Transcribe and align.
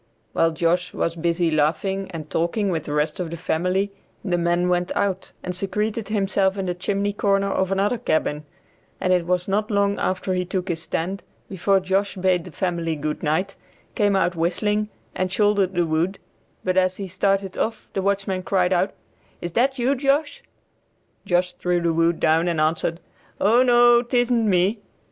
While 0.33 0.49
Josh 0.53 0.95
was 0.95 1.15
busy 1.15 1.51
laughing 1.51 2.09
and 2.09 2.27
talking 2.27 2.69
with 2.69 2.85
the 2.85 2.93
rest 2.93 3.19
of 3.19 3.29
the 3.29 3.37
family 3.37 3.91
the 4.25 4.35
man 4.35 4.67
went 4.67 4.91
out, 4.95 5.31
and 5.43 5.55
secreted 5.55 6.07
himself 6.07 6.57
in 6.57 6.65
the 6.65 6.73
chimney 6.73 7.13
corner 7.13 7.51
of 7.51 7.71
another 7.71 7.99
cabin, 7.99 8.43
and 8.99 9.13
it 9.13 9.27
was 9.27 9.47
not 9.47 9.69
long 9.69 9.99
after 9.99 10.33
he 10.33 10.43
took 10.43 10.69
his 10.69 10.81
stand 10.81 11.21
before 11.47 11.79
Josh 11.79 12.15
bade 12.15 12.45
the 12.45 12.51
family 12.51 12.95
good 12.95 13.21
night, 13.21 13.55
came 13.93 14.15
out 14.15 14.35
whistling, 14.35 14.89
and 15.13 15.31
shouldered 15.31 15.75
the 15.75 15.85
wood, 15.85 16.17
but 16.63 16.77
as 16.77 16.97
he 16.97 17.07
started 17.07 17.55
off 17.55 17.87
the 17.93 18.01
watchman 18.01 18.41
cried 18.41 18.73
out, 18.73 18.93
"Is 19.39 19.51
that 19.51 19.77
you, 19.77 19.93
Josh?" 19.93 20.41
Josh 21.27 21.53
threw 21.53 21.79
the 21.79 21.93
wood 21.93 22.19
down 22.19 22.47
and 22.47 22.59
answered, 22.59 22.99
"O 23.39 23.61
no, 23.61 24.01
tisn't 24.01 24.45
me." 24.49 24.79